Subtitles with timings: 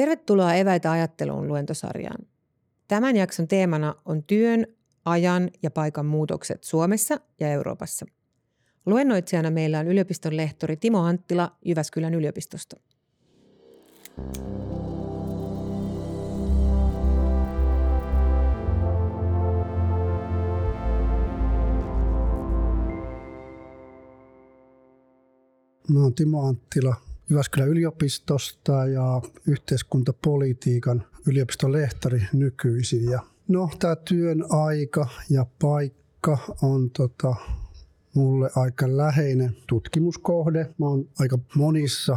[0.00, 2.26] Tervetuloa Eväitä ajatteluun luentosarjaan.
[2.88, 4.66] Tämän jakson teemana on työn,
[5.04, 8.06] ajan ja paikan muutokset Suomessa ja Euroopassa.
[8.86, 12.76] Luennoitsijana meillä on yliopiston lehtori Timo Anttila Jyväskylän yliopistosta.
[25.88, 33.04] Mä oon Timo Anttila Jyväskylän yliopistosta ja yhteiskuntapolitiikan yliopiston lehtori nykyisin.
[33.04, 37.34] Ja no, tämä työn aika ja paikka on tota,
[38.14, 40.74] mulle aika läheinen tutkimuskohde.
[40.78, 42.16] Mä oon aika monissa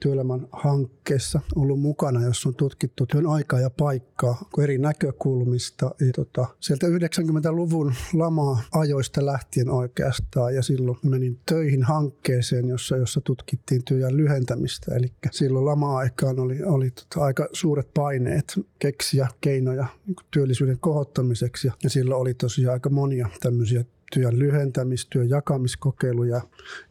[0.00, 5.90] työelämän hankkeessa ollut mukana, jossa on tutkittu työn aikaa ja paikkaa eri näkökulmista.
[6.00, 13.84] Ja tota, sieltä 90-luvun lama-ajoista lähtien oikeastaan ja silloin menin töihin hankkeeseen, jossa, jossa tutkittiin
[13.84, 14.94] työn lyhentämistä.
[14.94, 21.90] Eli silloin lama-aikaan oli, oli tota aika suuret paineet keksiä keinoja niin työllisyyden kohottamiseksi ja
[21.90, 23.84] silloin oli tosiaan aika monia tämmöisiä
[24.14, 26.40] työn lyhentämistyön jakamiskokeiluja.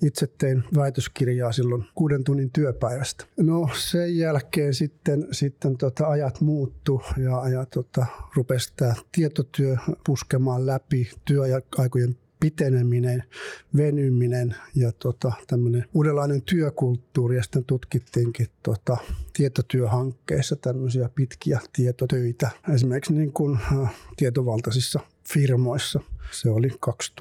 [0.05, 3.25] Itse tein väitöskirjaa silloin kuuden tunnin työpäivästä.
[3.37, 10.65] No sen jälkeen sitten, sitten tota, ajat muuttu ja, ja tota, rupesi tämä tietotyö puskemaan
[10.65, 13.23] läpi työaikojen piteneminen,
[13.77, 17.35] venyminen ja tota, tämmöinen uudenlainen työkulttuuri.
[17.35, 18.97] Ja sitten tutkittiinkin tota,
[19.33, 25.99] tietotyöhankkeissa tämmöisiä pitkiä tietotöitä, esimerkiksi niin kuin, äh, tietovaltaisissa firmoissa.
[26.31, 26.69] Se oli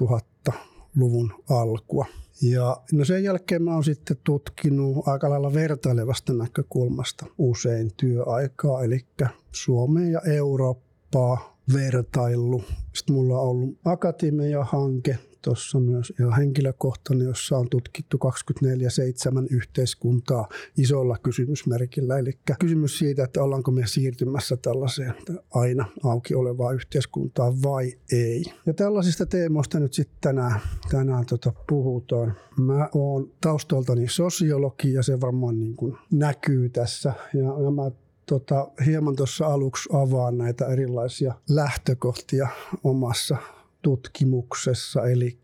[0.01, 2.05] 2000-luvun alkua.
[2.41, 9.05] Ja no sen jälkeen mä oon sitten tutkinut aika lailla vertailevasta näkökulmasta usein työaikaa, eli
[9.51, 12.63] Suomea ja Eurooppaa vertailu.
[12.93, 21.17] Sitten mulla on ollut akatemia-hanke tuossa myös ihan henkilökohtainen, jossa on tutkittu 24-7 yhteiskuntaa isolla
[21.17, 22.17] kysymysmerkillä.
[22.17, 25.13] Eli kysymys siitä, että ollaanko me siirtymässä tällaiseen
[25.53, 28.43] aina auki olevaa yhteiskuntaa vai ei.
[28.65, 30.61] Ja tällaisista teemoista nyt sitten tänään,
[30.91, 32.33] tänään tota puhutaan.
[32.59, 37.13] Mä oon taustaltani sosiologi ja se varmaan niin kuin näkyy tässä.
[37.33, 37.91] Ja, ja mä
[38.25, 42.47] tota, hieman tuossa aluksi avaan näitä erilaisia lähtökohtia
[42.83, 43.37] omassa
[43.83, 45.37] tutkimuksessa, eli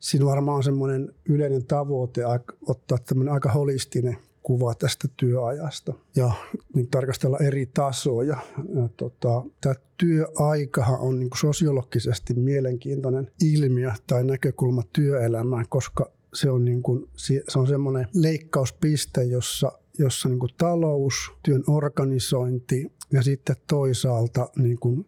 [0.00, 2.22] siinä varmaan on semmoinen yleinen tavoite
[2.66, 6.32] ottaa tämmöinen aika holistinen kuva tästä työajasta ja
[6.74, 8.36] niin tarkastella eri tasoja.
[8.74, 16.64] Ja, tota, tämä työaikahan on niin sosiologisesti mielenkiintoinen ilmiö tai näkökulma työelämään, koska se on,
[16.64, 23.56] niin kuin, se on semmoinen leikkauspiste, jossa, jossa niin kuin talous, työn organisointi ja sitten
[23.66, 25.06] toisaalta niin kuin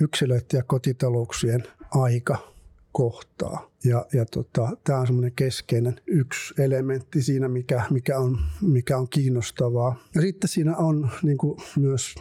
[0.00, 2.54] yksilöiden ja kotitalouksien aika
[2.92, 3.70] kohtaa.
[3.84, 9.08] Ja, ja tota, tämä on semmoinen keskeinen yksi elementti siinä, mikä, mikä, on, mikä on
[9.08, 9.96] kiinnostavaa.
[10.14, 12.14] Ja sitten siinä on niin kuin myös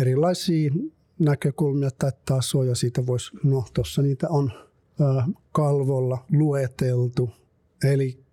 [0.00, 0.70] erilaisia
[1.18, 2.74] näkökulmia tai tasoja.
[2.74, 4.52] Siitä voisi, no tuossa niitä on
[5.52, 7.30] kalvolla lueteltu.
[7.84, 8.25] Eli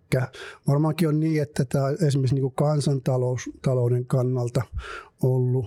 [0.68, 4.62] varmaankin on niin, että tämä esimerkiksi niin kansantalouden kannalta
[5.22, 5.66] ollut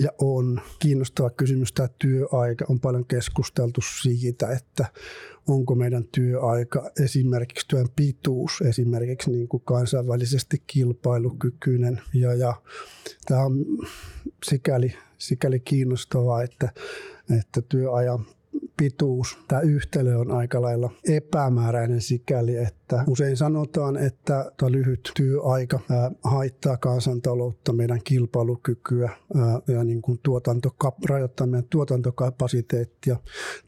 [0.00, 2.64] ja on kiinnostava kysymys tämä työaika.
[2.68, 4.86] On paljon keskusteltu siitä, että
[5.48, 12.00] onko meidän työaika esimerkiksi työn pituus esimerkiksi niin kuin kansainvälisesti kilpailukykyinen.
[12.14, 12.54] Ja, ja
[13.26, 13.64] tämä on
[14.44, 16.72] sikäli, sikäli kiinnostavaa, että,
[17.38, 18.26] että työajan
[18.80, 25.80] pituus, tämä yhtälö on aika lailla epämääräinen sikäli, että usein sanotaan, että lyhyt työaika
[26.22, 29.10] haittaa kansantaloutta, meidän kilpailukykyä
[29.68, 30.76] ja niin kuin tuotanto,
[31.08, 33.16] rajoittaa meidän tuotantokapasiteettia.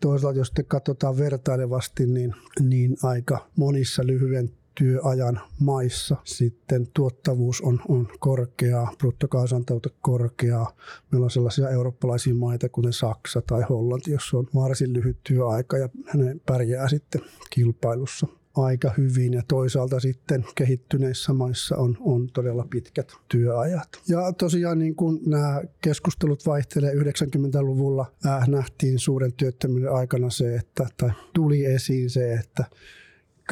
[0.00, 7.80] Toisaalta jos te katsotaan vertailevasti, niin, niin aika monissa lyhyen työajan maissa sitten tuottavuus on,
[7.88, 10.76] on korkeaa, bruttokansantuote korkeaa.
[11.10, 15.88] Meillä on sellaisia eurooppalaisia maita kuten Saksa tai Hollanti, jossa on varsin lyhyt työaika ja
[16.14, 23.12] ne pärjää sitten kilpailussa aika hyvin ja toisaalta sitten kehittyneissä maissa on, on todella pitkät
[23.28, 23.88] työajat.
[24.08, 30.86] Ja tosiaan niin kuin nämä keskustelut vaihtelee 90-luvulla äh, nähtiin suuren työttömyyden aikana se, että
[30.96, 32.64] tai tuli esiin se, että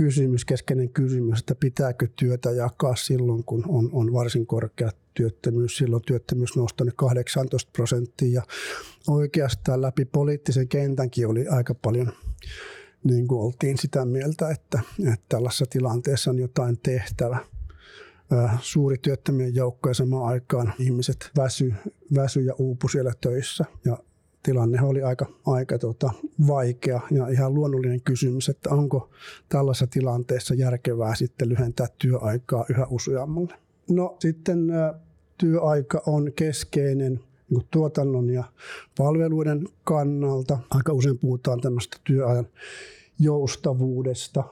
[0.00, 5.76] kysymys, keskeinen kysymys, että pitääkö työtä jakaa silloin, kun on, on varsin korkea työttömyys.
[5.76, 8.42] Silloin työttömyys nousi 18 prosenttia ja
[9.08, 12.12] oikeastaan läpi poliittisen kentänkin oli aika paljon
[13.04, 17.38] niin kuin oltiin sitä mieltä, että, että tällaisessa tilanteessa on jotain tehtävä.
[18.60, 21.74] Suuri työttömien joukko ja samaan aikaan ihmiset väsy,
[22.14, 23.98] väsy ja uupu siellä töissä ja
[24.42, 26.10] tilanne oli aika, aika tota,
[26.46, 29.10] vaikea ja ihan luonnollinen kysymys, että onko
[29.48, 33.54] tällaisessa tilanteessa järkevää sitten lyhentää työaikaa yhä useammalle.
[33.90, 34.72] No sitten
[35.38, 37.20] työaika on keskeinen
[37.50, 38.44] niin tuotannon ja
[38.98, 40.58] palveluiden kannalta.
[40.70, 42.46] Aika usein puhutaan tämmöistä työajan
[43.18, 44.44] joustavuudesta.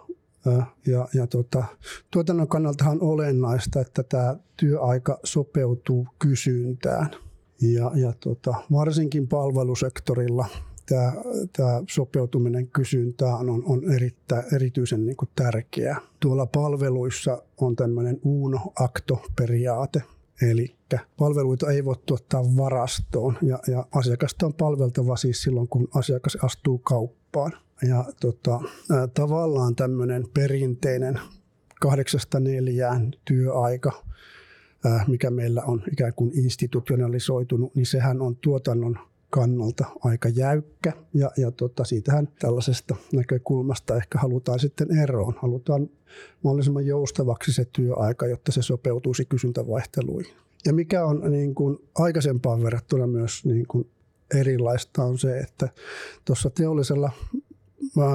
[0.87, 1.65] Ja, ja tota,
[2.11, 7.11] tuotannon kannalta on olennaista, että tämä työaika sopeutuu kysyntään.
[7.63, 10.47] Ja, ja tota, varsinkin palvelusektorilla
[10.89, 11.13] tämä,
[11.57, 16.01] tämä sopeutuminen kysyntään on, on erittäin, erityisen niin kuin tärkeää.
[16.21, 20.03] Tuolla palveluissa on tämmöinen uno-acto-periaate,
[20.43, 20.77] eli
[21.17, 26.79] palveluita ei voi tuottaa varastoon ja, ja asiakasta on palveltava siis silloin, kun asiakas astuu
[26.79, 27.53] kauppaan.
[27.89, 28.61] Ja tota,
[28.91, 31.21] ää, tavallaan tämmöinen perinteinen
[31.81, 34.05] kahdeksasta neljään työaika,
[35.07, 38.99] mikä meillä on ikään kuin institutionalisoitunut, niin sehän on tuotannon
[39.31, 45.35] kannalta aika jäykkä ja, ja tota, siitähän tällaisesta näkökulmasta ehkä halutaan sitten eroon.
[45.43, 45.91] Halutaan
[46.45, 50.33] mahdollisimman joustavaksi se työaika, jotta se sopeutuisi kysyntävaihteluihin.
[50.67, 53.91] Ja mikä on niin kuin aikaisempaan verrattuna myös niin kuin
[54.35, 55.69] erilaista on se, että
[56.25, 57.11] tuossa teollisella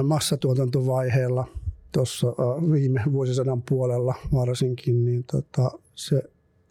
[0.02, 1.48] massatuotantovaiheella
[1.92, 2.26] tuossa
[2.72, 6.22] viime vuosisadan puolella varsinkin, niin tota, se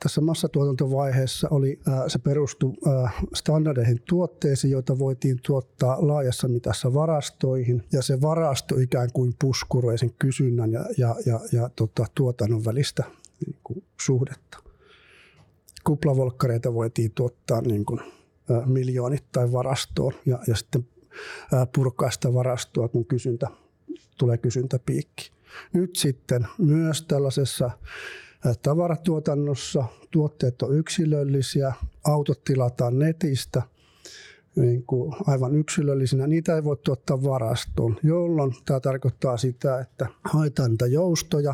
[0.03, 7.83] tässä massatuotantovaiheessa oli, ää, se perustui ää, standardeihin tuotteisiin, joita voitiin tuottaa laajassa mitassa varastoihin.
[7.91, 13.03] Ja se varasto ikään kuin puskuroi sen kysynnän ja, ja, ja, ja tota, tuotannon välistä
[13.45, 14.57] niin kuin, suhdetta.
[15.83, 17.99] Kuplavolkkareita voitiin tuottaa niin kuin,
[18.49, 20.88] ää, miljoonittain varastoon ja, ja sitten
[21.53, 23.47] ää, purkaa sitä varastoa, kun kysyntä,
[24.17, 25.31] tulee kysyntäpiikki.
[25.73, 27.71] Nyt sitten myös tällaisessa
[28.62, 29.84] tavaratuotannossa.
[30.12, 31.74] Tuotteet on yksilöllisiä,
[32.04, 33.62] autot tilataan netistä
[34.56, 36.28] niin kuin aivan yksilöllisinä.
[36.28, 41.54] Niitä ei voi tuottaa varastoon, jolloin tämä tarkoittaa sitä, että haetaan niitä joustoja.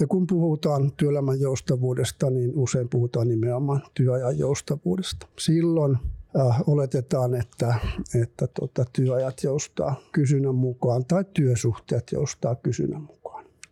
[0.00, 5.26] Ja kun puhutaan työelämän joustavuudesta, niin usein puhutaan nimenomaan työajan joustavuudesta.
[5.38, 5.98] Silloin
[6.40, 7.74] äh, oletetaan, että,
[8.22, 13.21] että tota, työajat joustaa kysynnän mukaan tai työsuhteet joustaa kysynnän mukaan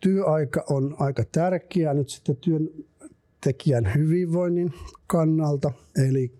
[0.01, 4.73] työaika on aika tärkeä nyt sitten työntekijän hyvinvoinnin
[5.07, 5.71] kannalta.
[6.07, 6.33] Eli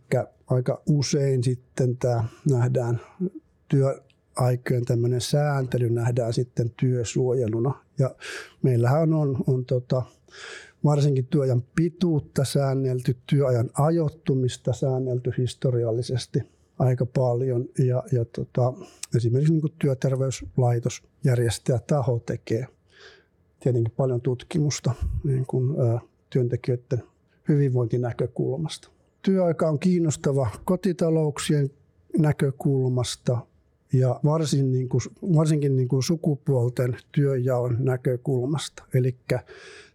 [0.47, 3.01] aika usein sitten tämä nähdään
[3.67, 7.85] työaikojen tämmöinen sääntely nähdään sitten työsuojeluna.
[7.99, 8.15] Ja
[8.61, 10.03] meillähän on, on tota,
[10.83, 16.39] varsinkin työajan pituutta säännelty, työajan ajoittumista säännelty historiallisesti
[16.79, 17.65] aika paljon.
[17.79, 18.73] Ja, ja tota,
[19.15, 22.67] esimerkiksi niin työterveyslaitos järjestää taho tekee
[23.61, 24.91] tietenkin paljon tutkimusta
[25.23, 25.99] niin kuin, ä,
[26.29, 27.03] työntekijöiden
[27.47, 28.89] hyvinvointinäkökulmasta.
[29.21, 31.69] Työaika on kiinnostava kotitalouksien
[32.17, 33.37] näkökulmasta
[33.93, 35.01] ja varsin niin kuin,
[35.35, 38.83] varsinkin niin kuin sukupuolten työjaon näkökulmasta.
[38.93, 39.15] Eli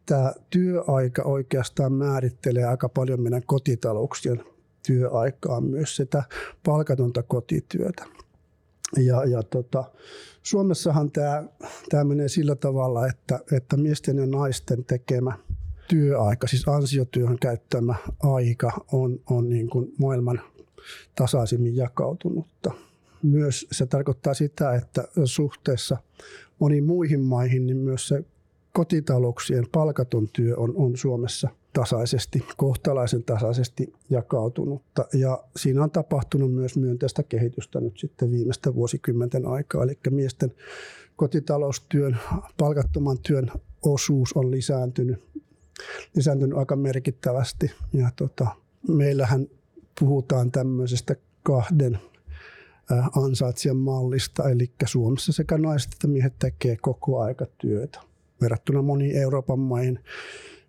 [0.06, 4.44] tämä työaika oikeastaan määrittelee aika paljon meidän kotitalouksien
[4.86, 6.22] työaikaa, myös sitä
[6.64, 8.04] palkatonta kotityötä.
[8.96, 9.84] Ja, ja tota,
[10.42, 11.44] Suomessahan tämä,
[11.88, 15.38] tämä menee sillä tavalla, että, että miesten ja naisten tekemä
[15.88, 20.40] työaika, siis ansiotyöhön käyttämä aika on, on niin kuin maailman
[21.14, 22.70] tasaisimmin jakautunutta.
[23.22, 25.96] Myös se tarkoittaa sitä, että suhteessa
[26.58, 28.24] moniin muihin maihin, niin myös se
[28.76, 35.04] kotitalouksien palkaton työ on, on Suomessa– tasaisesti, kohtalaisen tasaisesti jakautunutta.
[35.14, 39.82] Ja siinä on tapahtunut myös myönteistä kehitystä nyt sitten viimeisten vuosikymmenten aikaa.
[39.82, 40.52] Eli miesten
[41.16, 42.16] kotitaloustyön,
[42.58, 43.50] palkattoman työn
[43.82, 45.24] osuus on lisääntynyt,
[46.14, 47.70] lisääntynyt aika merkittävästi.
[47.92, 48.46] Ja tota,
[48.88, 49.46] meillähän
[50.00, 51.98] puhutaan tämmöisestä kahden
[53.16, 58.00] ansaitsijan mallista, eli Suomessa sekä naiset että miehet tekee koko aika työtä.
[58.40, 59.98] Verrattuna moniin Euroopan maihin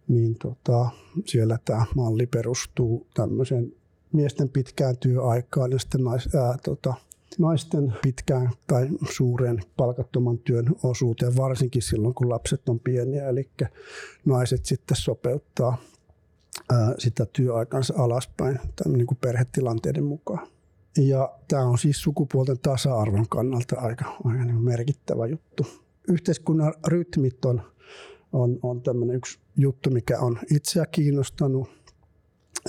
[0.08, 0.90] niin tota,
[1.26, 3.74] siellä tämä malli perustuu tämmöisen
[4.14, 6.94] miesten pitkään työaikaan ja sitten nais, ää, tota,
[7.38, 13.50] naisten pitkään tai suuren palkattoman työn osuuteen, varsinkin silloin kun lapset on pieniä, eli
[14.26, 15.78] naiset sitten sopeuttaa
[16.70, 20.48] ää, sitä työaikansa alaspäin niin kuin perhetilanteiden mukaan.
[20.98, 25.68] Ja tämä on siis sukupuolten tasa-arvon kannalta aika, aika niin merkittävä juttu.
[26.08, 27.62] Yhteiskunnan rytmit on
[28.34, 31.70] on, on tämmöinen yksi juttu, mikä on itseä kiinnostanut.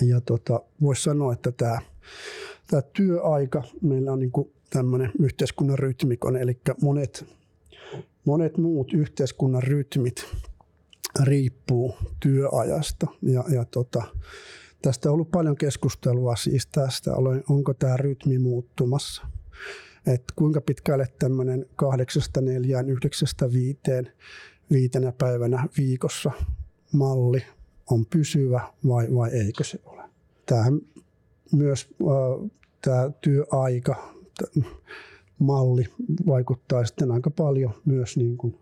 [0.02, 1.80] Ja tota, voisi sanoa, että tämä,
[2.66, 4.32] tämä työaika meillä on niin
[4.70, 7.24] tämmöinen yhteiskunnan rytmikon, eli monet,
[8.24, 10.26] monet muut yhteiskunnan rytmit
[11.22, 13.06] riippuu työajasta.
[13.22, 14.02] Ja, ja tota,
[14.82, 17.10] tästä on ollut paljon keskustelua siis tästä,
[17.48, 19.26] onko tämä rytmi muuttumassa.
[20.06, 24.12] Että kuinka pitkälle tämmöinen kahdeksasta neljään, yhdeksästä viiteen
[24.72, 26.30] viitenä päivänä viikossa
[26.92, 27.42] malli
[27.90, 30.02] on pysyvä vai, vai eikö se ole.
[30.46, 30.80] tämähän
[31.52, 31.88] myös
[32.82, 34.14] tämä työaika
[35.38, 35.84] malli
[36.26, 38.58] vaikuttaa sitten aika paljon myös niin kuin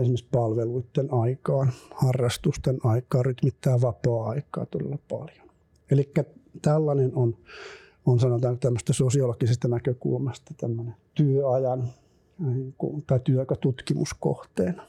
[0.00, 5.48] esimerkiksi palveluiden aikaan, harrastusten aikaan, rytmittää vapaa-aikaa todella paljon.
[5.90, 6.12] Eli
[6.62, 7.36] tällainen on,
[8.08, 11.88] on sanotaan tämmöistä sosiologisesta näkökulmasta tämmöinen työajan
[12.38, 12.74] niin
[13.06, 14.82] tai työaikatutkimuskohteena.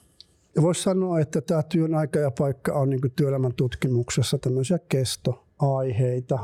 [0.56, 5.46] Ja voisi sanoa, että tämä työn aika ja paikka on niin työelämän tutkimuksessa tämmöisiä kesto
[5.60, 6.40] aiheita.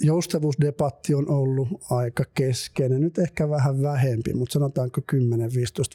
[0.00, 5.14] Joustavuusdebatti on ollut aika keskeinen, nyt ehkä vähän vähempi, mutta sanotaanko 10-15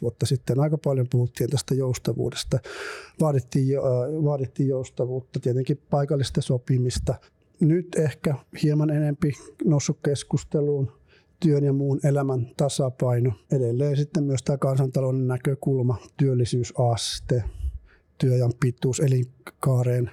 [0.02, 2.60] vuotta sitten aika paljon puhuttiin tästä joustavuudesta.
[3.22, 3.78] Vaadittiin,
[4.24, 7.16] vaadittiin joustavuutta, tietenkin paikallista sopimista.
[7.60, 9.34] Nyt ehkä hieman enempi
[9.66, 10.92] noussut keskusteluun
[11.40, 13.34] työn ja muun elämän tasapaino.
[13.52, 17.44] Edelleen sitten myös tämä kansantalouden näkökulma, työllisyysaste,
[18.18, 20.12] työajan pituus, elinkaareen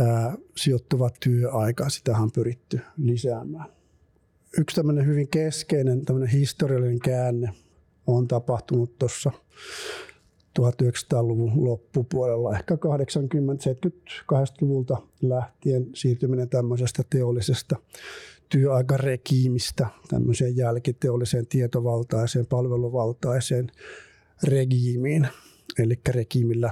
[0.00, 3.66] ää, sijoittuva työaika, sitä on pyritty lisäämään.
[4.58, 7.52] Yksi tämmöinen hyvin keskeinen tämmöinen historiallinen käänne
[8.06, 9.32] on tapahtunut tuossa
[10.60, 17.76] 1900-luvun loppupuolella, ehkä 80-70-80-luvulta lähtien siirtyminen tämmöisestä teollisesta
[18.48, 23.66] työaikaregiimistä tämmöiseen jälkiteolliseen tietovaltaiseen, palveluvaltaiseen
[24.44, 25.28] regiimiin.
[25.78, 26.70] Eli regiimillä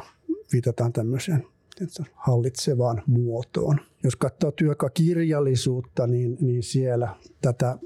[0.52, 1.46] viitataan tämmöiseen
[2.14, 3.80] hallitsevaan muotoon.
[4.04, 7.78] Jos katsoo työkakirjallisuutta, niin, niin siellä tätä,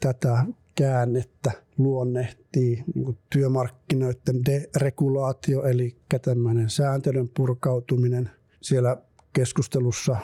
[0.00, 0.44] tätä
[0.76, 8.30] käännettä luonnehtii niin työmarkkinoiden deregulaatio, eli tämmöinen sääntelyn purkautuminen.
[8.62, 8.96] Siellä
[9.32, 10.16] keskustelussa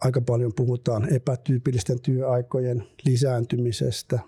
[0.00, 4.18] aika paljon puhutaan epätyypillisten työaikojen lisääntymisestä.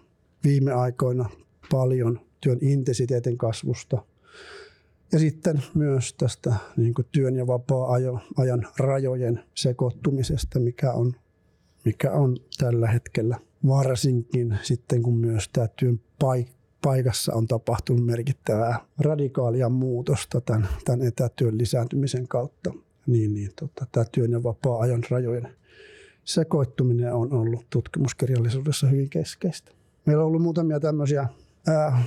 [0.45, 1.31] Viime aikoina
[1.71, 4.03] paljon työn intensiteetin kasvusta–
[5.13, 11.15] ja sitten myös tästä niin työn ja vapaa-ajan rajojen sekoittumisesta, mikä on,
[11.85, 16.01] mikä on tällä hetkellä varsinkin sitten, kun myös tämä työn
[16.83, 22.73] paikassa on tapahtunut merkittävää radikaalia muutosta tämän, tämän etätyön lisääntymisen kautta,
[23.07, 25.49] niin, niin tota, tämä työn ja vapaa-ajan rajojen
[26.25, 29.73] sekoittuminen on ollut tutkimuskirjallisuudessa hyvin keskeistä.
[30.07, 31.29] Meillä on ollut muutamia tämmöisiä
[31.67, 32.03] ää,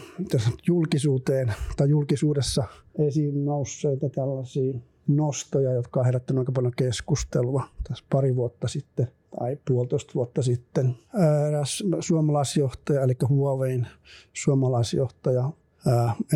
[0.68, 2.64] julkisuuteen tai julkisuudessa
[3.08, 9.08] esiin nousseita tällaisia nostoja, jotka on herättänyt aika paljon keskustelua tässä pari vuotta sitten
[9.40, 10.96] tai puolitoista vuotta sitten.
[11.48, 13.88] Eräs suomalaisjohtaja, eli Huawein
[14.34, 15.50] suomalaisjohtaja,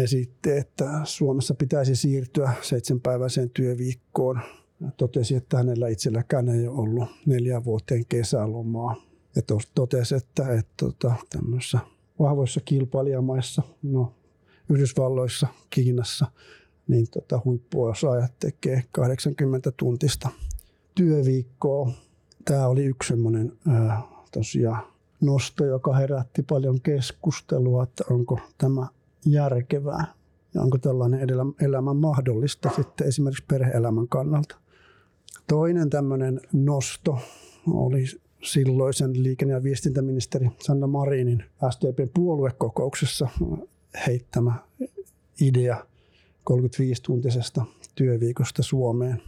[0.04, 4.40] esitti, että Suomessa pitäisi siirtyä seitsemänpäiväiseen työviikkoon.
[4.98, 8.96] Totesi, että hänellä itselläkään ei ollut neljän vuoteen kesälomaa.
[9.36, 9.42] Ja
[9.76, 11.80] totesi, että, että, että tämmöisessä
[12.20, 14.14] vahvoissa kilpailijamaissa, no
[14.70, 16.26] Yhdysvalloissa, Kiinassa,
[16.88, 20.30] niin tota, huippuosaajat tekee 80 tuntista
[20.96, 21.92] työviikkoa.
[22.46, 23.54] Tämä oli yksi semmoinen
[24.32, 24.84] tosiaan
[25.22, 28.88] nosto, joka herätti paljon keskustelua, että onko tämä
[29.26, 30.06] järkevää
[30.54, 31.28] ja onko tällainen
[31.62, 34.56] elämä mahdollista sitten esimerkiksi perheelämän kannalta.
[35.48, 37.18] Toinen tämmöinen nosto
[37.72, 38.04] oli
[38.44, 43.28] silloisen liikenne- ja viestintäministeri Sanna Marinin SDPn puoluekokouksessa
[44.08, 44.54] heittämä
[45.42, 45.86] idea
[46.50, 49.22] 35-tuntisesta työviikosta Suomeen,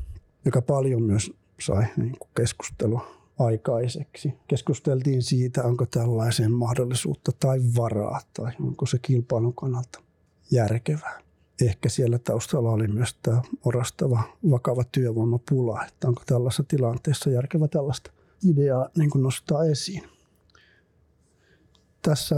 [0.46, 3.08] joka paljon myös sai niin kuin keskustelua
[3.40, 4.34] aikaiseksi.
[4.48, 10.00] Keskusteltiin siitä, onko tällaiseen mahdollisuutta tai varaa tai onko se kilpailun kannalta
[10.52, 11.20] järkevää.
[11.62, 18.12] Ehkä siellä taustalla oli myös tämä orastava, vakava työvoimapula, että onko tällaisessa tilanteessa järkevä tällaista
[18.50, 20.04] ideaa niin kuin nostaa esiin.
[22.02, 22.36] Tässä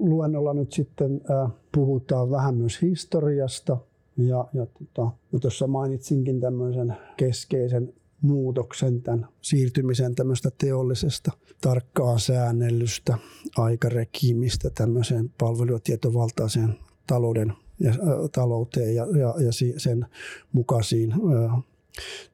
[0.00, 3.76] luennolla nyt sitten äh, puhutaan vähän myös historiasta.
[4.16, 13.18] Ja, ja tota, no tuossa mainitsinkin tämmöisen keskeisen muutoksen, tämän siirtymisen tämmöistä teollisesta tarkkaan säännellystä
[13.56, 17.94] aikarekiimistä tämmöiseen palvelutietovaltaiseen talouden ja, ä,
[18.32, 20.06] talouteen ja, ja, ja sen
[20.52, 21.16] mukaisiin ä,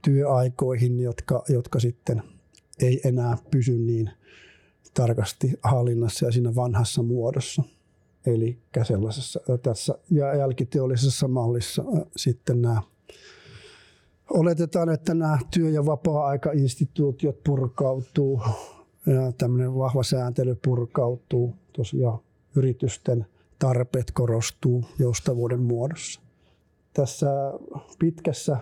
[0.03, 2.23] työaikoihin, jotka, jotka sitten
[2.81, 4.11] ei enää pysy niin
[4.95, 7.63] tarkasti hallinnassa ja siinä vanhassa muodossa.
[8.27, 9.95] Eli sellaisessa tässä
[10.39, 11.85] jälkiteollisessa mallissa
[12.17, 12.83] sitten nämä
[14.31, 18.43] Oletetaan, että nämä työ- ja vapaa-aikainstituutiot purkautuu
[19.07, 21.55] ja tämmöinen vahva sääntely purkautuu.
[21.73, 22.19] Tosiaan
[22.57, 23.27] yritysten
[23.59, 26.21] tarpeet korostuu joustavuuden muodossa.
[26.95, 27.29] Tässä
[27.99, 28.57] pitkässä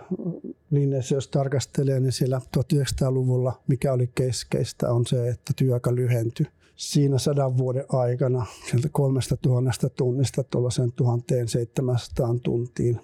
[0.71, 7.17] linjassa, jos tarkastelee, niin siellä 1900-luvulla, mikä oli keskeistä, on se, että työaika lyhentyi siinä
[7.17, 12.99] sadan vuoden aikana sieltä kolmesta tuhannesta tunnista tuollaiseen 1700 tuntiin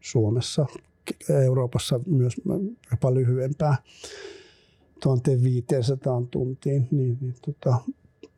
[0.00, 0.66] Suomessa,
[1.44, 2.34] Euroopassa myös
[2.90, 3.76] jopa lyhyempää.
[5.02, 7.78] 1500 tuntiin, niin, niin tota,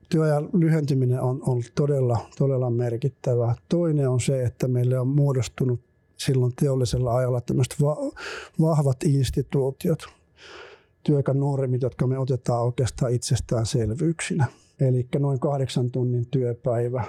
[0.09, 3.55] työajan lyhentyminen on ollut todella, todella merkittävää.
[3.69, 5.81] Toinen on se, että meille on muodostunut
[6.17, 8.13] silloin teollisella ajalla tämmöiset va-
[8.61, 10.07] vahvat instituutiot,
[11.03, 14.47] työaikanormit, jotka me otetaan oikeastaan itsestäänselvyyksinä.
[14.81, 17.05] Eli noin kahdeksan tunnin työpäivä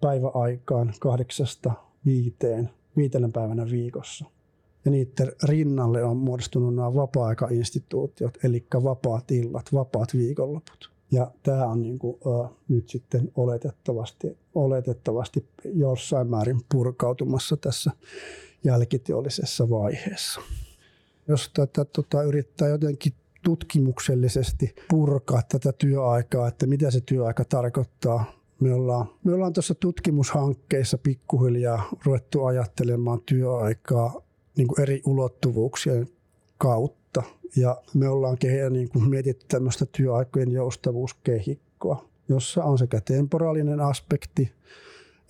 [0.00, 1.72] päiväaikaan kahdeksasta
[2.06, 4.24] viiteen, viitenä päivänä viikossa.
[4.84, 10.90] Ja niiden rinnalle on muodostunut nämä vapaa-aikainstituutiot, eli vapaat illat, vapaat viikonloput.
[11.10, 17.90] Ja tämä on niin kuin, uh, nyt sitten oletettavasti, oletettavasti jossain määrin purkautumassa tässä
[18.64, 20.40] jälkiteollisessa vaiheessa.
[21.28, 23.12] Jos tätä tota, yrittää jotenkin
[23.44, 28.24] tutkimuksellisesti purkaa tätä työaikaa, että mitä se työaika tarkoittaa.
[28.60, 34.22] Me ollaan, me ollaan tuossa tutkimushankkeissa pikkuhiljaa ruvettu ajattelemaan työaikaa
[34.60, 36.08] niin kuin eri ulottuvuuksien
[36.58, 37.22] kautta.
[37.56, 38.36] Ja me ollaan
[38.70, 44.52] niin kuin mietitty tämmöistä työaikojen joustavuuskehikkoa, jossa on sekä temporaalinen aspekti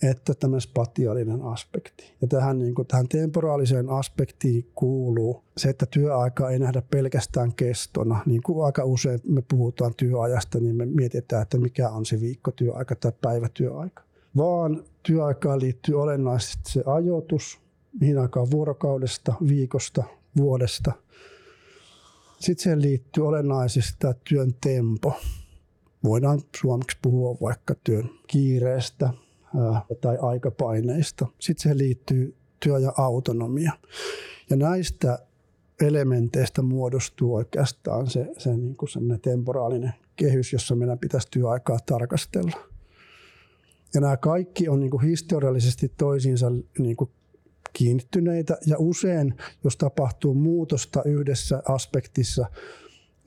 [0.03, 2.13] että tämä spatiaalinen aspekti.
[2.21, 8.19] Ja tähän, niin kuin, tähän temporaaliseen aspektiin kuuluu se, että työaika ei nähdä pelkästään kestona.
[8.25, 12.95] Niin kuin aika usein me puhutaan työajasta, niin me mietitään, että mikä on se viikkotyöaika
[12.95, 14.03] tai päivätyöaika.
[14.37, 17.60] Vaan työaikaan liittyy olennaisesti se ajoitus,
[17.99, 20.03] mihin aikaan vuorokaudesta, viikosta,
[20.37, 20.91] vuodesta.
[22.39, 25.13] Sitten siihen liittyy olennaisesti tämä työn tempo.
[26.03, 29.09] Voidaan suomeksi puhua vaikka työn kiireestä,
[30.01, 31.27] tai aikapaineista.
[31.39, 33.71] Sitten siihen liittyy työ ja autonomia.
[34.49, 35.19] Ja näistä
[35.81, 38.89] elementeistä muodostuu oikeastaan se, se niin kuin
[39.21, 42.57] temporaalinen kehys, jossa meidän pitäisi työaikaa tarkastella.
[43.93, 47.09] Ja nämä kaikki on niin kuin historiallisesti toisiinsa niin kuin
[47.73, 52.45] kiinnittyneitä ja usein, jos tapahtuu muutosta yhdessä aspektissa,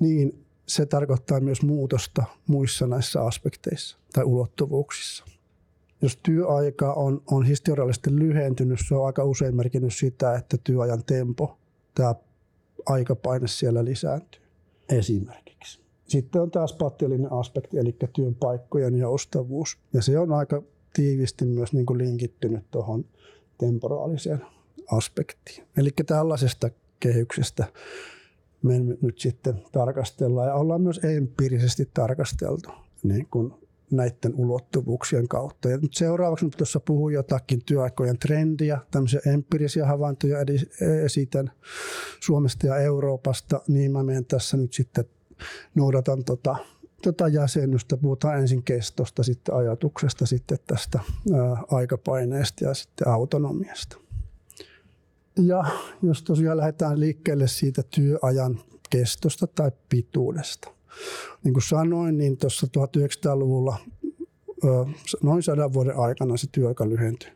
[0.00, 5.24] niin se tarkoittaa myös muutosta muissa näissä aspekteissa tai ulottuvuuksissa
[6.04, 11.58] jos työaika on, on historiallisesti lyhentynyt, se on aika usein merkinnyt sitä, että työajan tempo,
[11.94, 12.14] tämä
[12.86, 14.40] aikapaine siellä lisääntyy
[14.88, 15.80] esimerkiksi.
[16.06, 19.78] Sitten on taas spatiaalinen aspekti, eli työn paikkojen joustavuus.
[19.92, 23.04] Ja se on aika tiivisti myös niin kuin linkittynyt tuohon
[23.58, 24.46] temporaaliseen
[24.92, 25.66] aspektiin.
[25.76, 27.64] Eli tällaisesta kehyksestä
[28.62, 32.70] me nyt sitten tarkastellaan ja ollaan myös empiirisesti tarkasteltu
[33.02, 33.52] niin kuin
[33.90, 35.68] näiden ulottuvuuksien kautta.
[35.68, 40.38] Ja nyt seuraavaksi nyt tuossa puhun jotakin työaikojen trendiä, tämmöisiä empiirisiä havaintoja
[41.04, 41.50] esitän
[42.20, 45.04] Suomesta ja Euroopasta, niin mä menen tässä nyt sitten
[45.74, 46.56] noudatan tota,
[47.04, 47.96] tota jäsennystä.
[47.96, 51.00] Puhutaan ensin kestosta, sitten ajatuksesta, sitten tästä
[51.34, 53.96] ää, aikapaineesta ja sitten autonomiasta.
[55.36, 55.64] Ja
[56.02, 60.70] jos tosiaan lähdetään liikkeelle siitä työajan kestosta tai pituudesta.
[61.44, 63.78] Niin kuin sanoin, niin tuossa 1900-luvulla
[65.22, 67.30] noin sadan vuoden aikana se työaika lyhentyi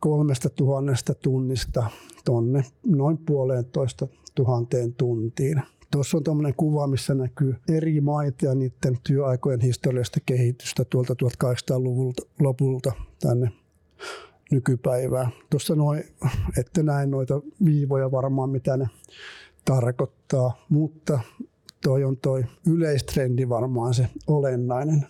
[0.00, 1.90] kolmesta tuhannesta tunnista
[2.24, 5.62] tonne noin puolentoista tuhanteen tuntiin.
[5.96, 12.22] Tuossa on tuommoinen kuva, missä näkyy eri maita ja niiden työaikojen historiallista kehitystä tuolta 1800-luvulta
[12.40, 13.52] lopulta tänne
[14.50, 15.32] nykypäivään.
[15.50, 16.04] Tuossa noin,
[16.58, 18.86] ette näe noita viivoja varmaan, mitä ne
[19.64, 21.20] tarkoittaa, mutta
[21.84, 25.06] toi on toi yleistrendi varmaan se olennainen.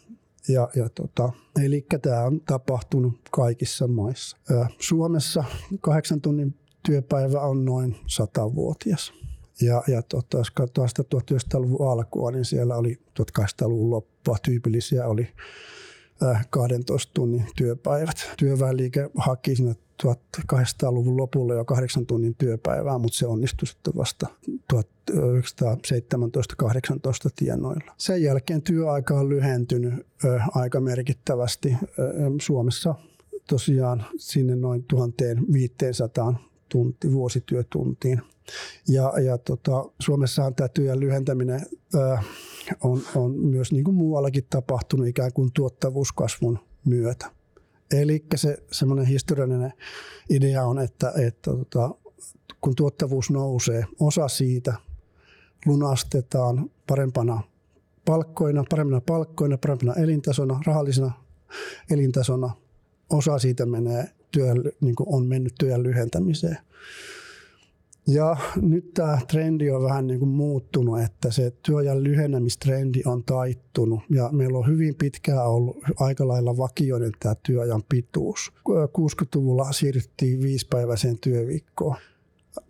[0.48, 1.32] Ja, ja tota,
[1.64, 4.36] eli tämä on tapahtunut kaikissa maissa.
[4.78, 5.44] Suomessa
[5.80, 9.25] kahdeksan tunnin työpäivä on noin 100-vuotias.
[9.60, 15.28] Ja, ja tota, jos katsotaan sitä 1900-luvun alkua, niin siellä oli 1800-luvun loppua tyypillisiä oli
[16.50, 18.30] 12 tunnin työpäivät.
[18.36, 24.26] Työväenliike haki siinä 1800-luvun lopulla jo kahdeksan tunnin työpäivää, mutta se onnistui sitten vasta
[24.72, 24.76] 1917-18
[27.36, 27.94] tienoilla.
[27.96, 31.76] Sen jälkeen työaika on lyhentynyt ö, aika merkittävästi.
[31.98, 32.94] Ö, Suomessa
[33.48, 38.22] tosiaan sinne noin 1500 tunti, vuosityötuntiin.
[38.88, 41.60] Ja, ja tota, Suomessahan tämä työn lyhentäminen
[41.94, 42.18] ö,
[42.80, 47.30] on, on myös niin kuin muuallakin tapahtunut ikään kuin tuottavuuskasvun myötä.
[47.92, 49.72] Eli se semmoinen historiallinen
[50.30, 51.94] idea on, että, että tota,
[52.60, 54.74] kun tuottavuus nousee, osa siitä
[55.66, 57.42] lunastetaan parempana
[58.04, 61.12] palkkoina, parempina palkkoina, parempina elintasona, rahallisena
[61.90, 62.50] elintasona.
[63.10, 66.58] Osa siitä menee työn, niin on mennyt työn lyhentämiseen.
[68.08, 74.00] Ja nyt tämä trendi on vähän niin kuin muuttunut, että se työajan lyhenemistrendi on taittunut
[74.10, 78.52] ja meillä on hyvin pitkään ollut aika lailla vakioinen tämä työajan pituus.
[78.68, 81.96] 60-luvulla siirryttiin viisipäiväiseen työviikkoon.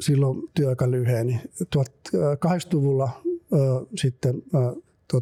[0.00, 1.40] Silloin työaika lyheni.
[1.64, 3.08] 80-luvulla
[3.96, 4.42] sitten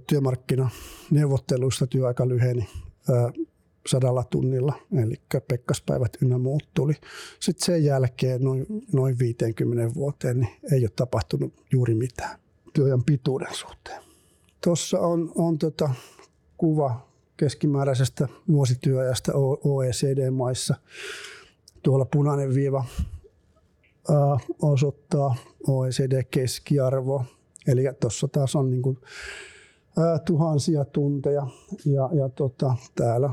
[0.07, 2.69] työmarkkinaneuvotteluista työaika lyheni
[3.89, 5.15] sadalla tunnilla, eli
[5.49, 6.95] pekkaspäivät ynnä muut tuli.
[7.41, 12.39] Sitten sen jälkeen noin, noin 50 vuoteen niin ei ole tapahtunut juuri mitään
[12.73, 14.03] työajan pituuden suhteen.
[14.65, 15.91] Tuossa on, on tota
[16.57, 19.33] kuva keskimääräisestä vuosityöajasta
[19.65, 20.75] OECD-maissa.
[21.83, 22.85] Tuolla punainen viiva
[24.63, 25.35] osoittaa
[25.69, 27.25] OECD-keskiarvo.
[27.67, 28.99] Eli tuossa taas on niin kuin,
[29.99, 31.47] ää, tuhansia tunteja
[31.85, 33.31] ja, ja tota, täällä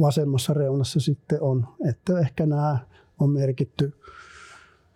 [0.00, 2.78] vasemmassa reunassa sitten on, että ehkä nämä
[3.20, 3.92] on merkitty,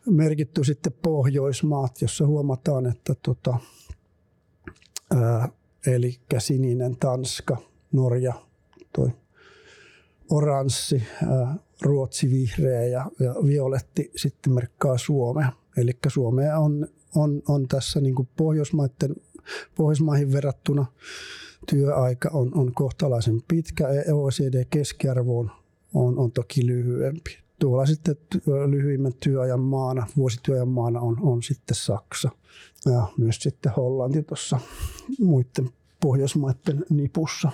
[0.07, 3.59] merkitty sitten Pohjoismaat, jossa huomataan, että tota,
[5.17, 5.49] ää,
[5.87, 7.57] eli sininen Tanska,
[7.93, 8.35] Norja,
[8.93, 9.11] toi
[10.31, 15.53] oranssi, ää, Ruotsi vihreä ja, ja violetti sitten merkkaa Suomea.
[15.77, 19.17] Eli Suomea on, on, on tässä niin Pohjoismaiden,
[19.77, 20.87] Pohjoismaihin verrattuna
[21.67, 23.89] työaika on, on kohtalaisen pitkä.
[24.13, 25.51] OECD-keskiarvo on,
[25.95, 27.39] on, on toki lyhyempi.
[27.59, 28.17] Tuolla sitten
[28.71, 32.31] lyhyimmän työajan maana, vuosityöajan maana on, on sitten Saksa
[32.87, 34.61] ja myös sitten Hollanti tuossa
[35.21, 37.51] muiden Pohjoismaiden nipussa.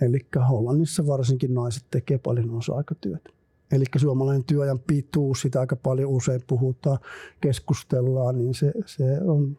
[0.00, 3.30] Eli Hollannissa varsinkin naiset tekee paljon osa-aikatyötä.
[3.72, 6.98] Eli suomalainen työajan pituus, sitä aika paljon usein puhutaan,
[7.40, 9.58] keskustellaan, niin se, se on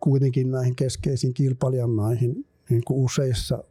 [0.00, 3.64] kuitenkin näihin keskeisiin kilpailijamaihin niin kuin useissa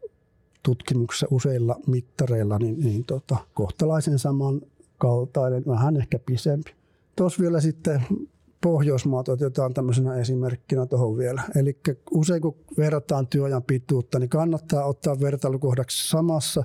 [0.64, 6.72] tutkimuksissa, useilla mittareilla, niin, niin tota, kohtalaisen samankaltainen, vähän ehkä pisempi.
[7.16, 8.06] Tuossa vielä sitten
[8.62, 11.44] Pohjoismaat otetaan tämmöisenä esimerkkinä tuohon vielä.
[11.56, 11.78] Eli
[12.12, 16.64] usein kun verrataan työajan pituutta, niin kannattaa ottaa vertailukohdaksi samassa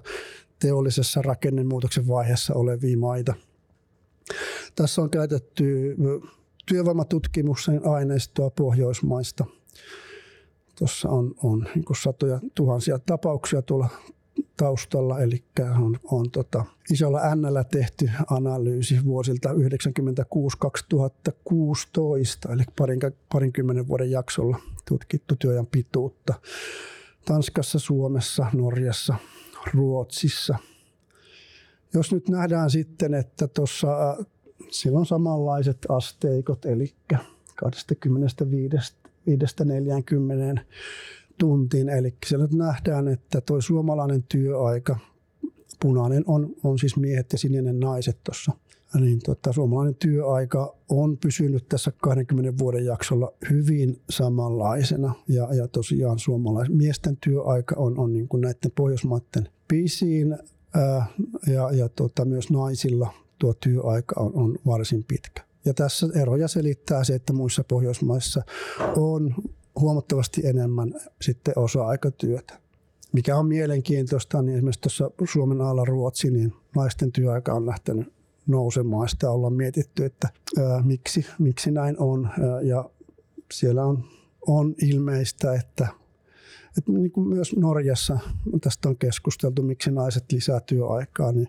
[0.58, 3.34] teollisessa rakennemuutoksen vaiheessa olevia maita.
[4.74, 5.96] Tässä on käytetty
[6.66, 9.44] työvoimatutkimuksen aineistoa Pohjoismaista.
[10.78, 13.88] Tuossa on, on niin satoja tuhansia tapauksia tuolla
[14.56, 15.44] taustalla, eli
[15.82, 19.54] on, on tota, isolla n tehty analyysi vuosilta 1996-2016,
[22.52, 23.00] eli parin,
[23.32, 24.58] parinkymmenen vuoden jaksolla
[24.88, 26.34] tutkittu työajan pituutta.
[27.24, 29.14] Tanskassa, Suomessa, Norjassa,
[29.74, 30.58] Ruotsissa.
[31.94, 34.16] Jos nyt nähdään sitten, että tuossa äh,
[34.70, 36.94] siellä on samanlaiset asteikot, eli
[37.56, 39.03] 25
[39.64, 40.62] 40
[41.38, 41.88] tuntiin.
[41.88, 44.98] Eli siellä nähdään, että tuo suomalainen työaika,
[45.80, 48.52] punainen on, on siis miehet ja sininen naiset tuossa.
[49.00, 55.14] Niin tota, suomalainen työaika on pysynyt tässä 20 vuoden jaksolla hyvin samanlaisena.
[55.28, 60.38] Ja, ja tosiaan suomalaisen miesten työaika on, on niin kuin näiden Pohjoismaiden pisin
[60.74, 61.06] ää,
[61.46, 65.42] ja, ja tota, myös naisilla tuo työaika on, on varsin pitkä.
[65.64, 68.42] Ja tässä eroja selittää se, että muissa Pohjoismaissa
[68.96, 69.34] on
[69.80, 72.58] huomattavasti enemmän sitten osa-aikatyötä.
[73.12, 78.12] Mikä on mielenkiintoista, niin esimerkiksi tuossa Suomen alla Ruotsi, niin naisten työaika on lähtenyt
[78.46, 79.08] nousemaan.
[79.08, 82.26] Sitä ollaan mietitty, että ää, miksi, miksi näin on.
[82.26, 82.90] Ää, ja
[83.52, 84.04] siellä on,
[84.46, 85.88] on ilmeistä, että,
[86.78, 88.18] että niin kuin myös Norjassa,
[88.60, 91.48] tästä on keskusteltu, miksi naiset lisää työaikaa, niin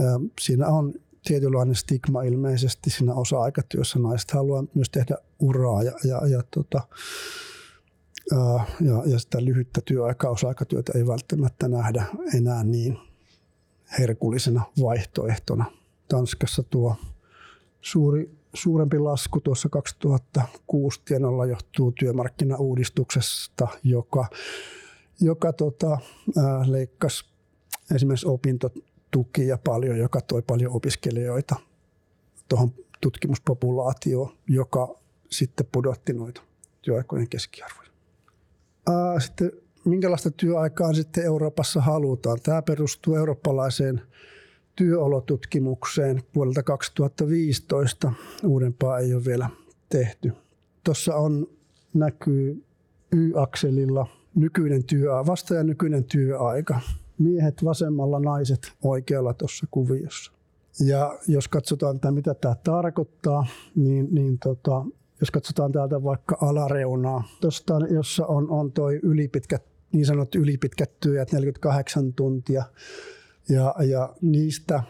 [0.00, 3.98] ää, siinä on tietynlainen stigma ilmeisesti siinä osa-aikatyössä.
[3.98, 6.80] Naiset haluaa myös tehdä uraa ja, ja, ja, tota,
[8.80, 12.04] ja, ja sitä lyhyttä työaikaa, osa-aikatyötä ei välttämättä nähdä
[12.34, 12.98] enää niin
[13.98, 15.64] herkullisena vaihtoehtona.
[16.08, 16.96] Tanskassa tuo
[17.80, 24.26] suuri, suurempi lasku tuossa 2006 tienolla johtuu työmarkkinauudistuksesta, joka,
[25.20, 25.98] joka tota,
[26.66, 27.24] leikkasi
[27.94, 28.72] esimerkiksi opintot
[29.12, 31.56] tukia paljon, joka toi paljon opiskelijoita
[32.48, 34.94] tuohon tutkimuspopulaatioon, joka
[35.30, 36.42] sitten pudotti noita
[36.82, 37.88] työaikojen keskiarvoja.
[38.88, 39.52] Ää, sitten
[39.84, 42.38] minkälaista työaikaa sitten Euroopassa halutaan?
[42.42, 44.02] Tämä perustuu eurooppalaiseen
[44.76, 48.12] työolotutkimukseen vuodelta 2015.
[48.44, 49.50] Uudempaa ei ole vielä
[49.88, 50.32] tehty.
[50.84, 51.46] Tuossa on
[51.94, 52.64] näkyy
[53.12, 56.80] Y-akselilla nykyinen työ, vastaajan nykyinen työaika
[57.18, 60.32] miehet vasemmalla, naiset oikealla tuossa kuviossa.
[60.86, 64.84] Ja jos katsotaan, että mitä tämä tarkoittaa, niin, niin tota,
[65.20, 71.32] jos katsotaan täältä vaikka alareunaa, tosta, jossa on, on toi ylipitkät, niin sanottu ylipitkät työt,
[71.32, 72.64] 48 tuntia,
[73.48, 74.82] ja, ja niistä,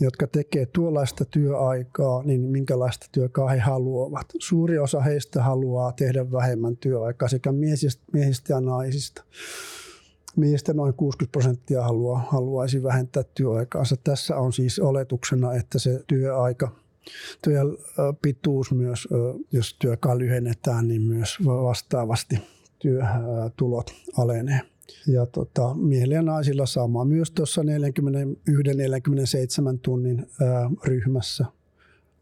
[0.00, 4.26] jotka tekee tuollaista työaikaa, niin minkälaista työaikaa he haluavat.
[4.38, 7.52] Suuri osa heistä haluaa tehdä vähemmän työaikaa sekä
[8.12, 9.24] miehistä ja naisista
[10.36, 13.96] miestä noin 60 prosenttia haluaa, haluaisi vähentää työaikaansa.
[14.04, 16.68] Tässä on siis oletuksena, että se työaika,
[17.44, 17.66] työn
[18.22, 19.08] pituus myös,
[19.52, 22.38] jos työaikaa lyhennetään, niin myös vastaavasti
[22.78, 24.60] työtulot alenee.
[25.06, 27.64] Ja tota, miehillä ja naisilla sama myös tuossa 41-47
[29.82, 31.44] tunnin ää, ryhmässä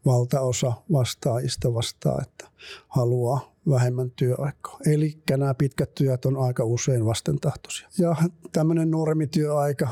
[0.05, 2.47] valtaosa vastaajista vastaa, että
[2.87, 4.79] haluaa vähemmän työaikaa.
[4.85, 7.87] Eli nämä pitkät työt on aika usein vastentahtoisia.
[7.97, 8.15] Ja
[8.51, 9.87] tämmöinen normityöaika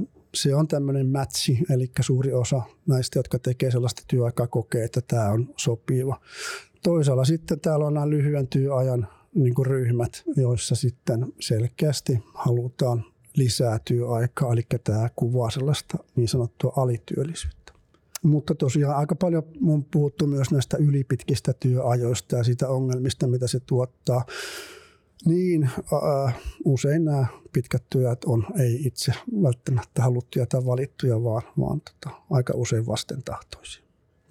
[0.00, 5.00] 35-40, se on tämmöinen matchi, eli suuri osa näistä, jotka tekee sellaista työaikaa, kokee, että
[5.00, 6.20] tämä on sopiva.
[6.82, 13.04] Toisaalla sitten täällä on nämä lyhyen työajan niin kuin ryhmät, joissa sitten selkeästi halutaan
[13.36, 17.59] lisää työaikaa, eli tämä kuvaa sellaista niin sanottua alityöllisyyttä.
[18.22, 23.60] Mutta tosiaan aika paljon on puhuttu myös näistä ylipitkistä työajoista ja siitä ongelmista, mitä se
[23.60, 24.24] tuottaa.
[25.26, 25.70] Niin
[26.24, 32.16] äh, usein nämä pitkät työt on ei itse välttämättä haluttuja tai valittuja, vaan, vaan tota,
[32.30, 33.84] aika usein vastentahtoisia.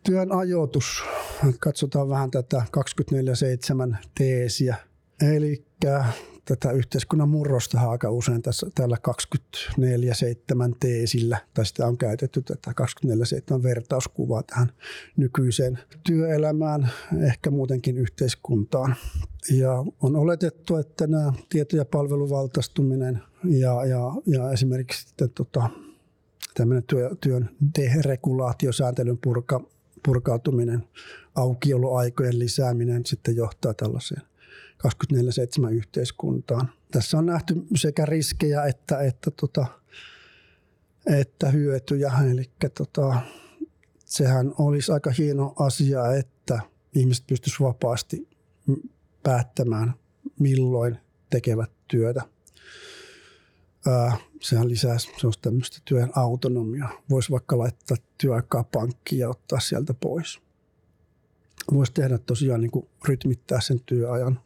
[0.04, 1.04] Työn ajoitus,
[1.60, 2.64] katsotaan vähän tätä
[3.94, 4.76] 24-7 teesiä.
[5.22, 5.69] Eli
[6.50, 9.14] tätä yhteiskunnan murrosta aika usein tässä, tällä 24-7
[10.80, 12.74] teesillä, tai sitä on käytetty tätä
[13.58, 14.72] 24-7 vertauskuvaa tähän
[15.18, 16.90] nykyiseen työelämään,
[17.22, 18.96] ehkä muutenkin yhteiskuntaan.
[19.52, 25.70] Ja on oletettu, että nämä tieto- ja palveluvaltaistuminen ja, ja, ja esimerkiksi tota,
[26.54, 29.62] tämmöinen työ, työn deregulaatio, sääntelyn purka,
[30.06, 30.84] purkautuminen,
[31.36, 34.29] aukioloaikojen lisääminen sitten johtaa tällaiseen
[34.88, 36.70] 24-7 yhteiskuntaan.
[36.92, 39.66] Tässä on nähty sekä riskejä että, että, tota,
[41.06, 42.14] että hyötyjä.
[42.32, 43.22] Eli tota,
[44.06, 46.60] sehän olisi aika hieno asia, että
[46.96, 48.28] ihmiset pystyisivät vapaasti
[49.24, 49.94] päättämään,
[50.40, 50.98] milloin
[51.30, 52.22] tekevät työtä.
[53.88, 56.90] Ää, sehän lisäisi semmoista tämmöistä työn autonomia.
[57.10, 60.40] Voisi vaikka laittaa työaikaa pankkiin ja ottaa sieltä pois.
[61.74, 64.40] Voisi tehdä tosiaan niin kuin rytmittää sen työajan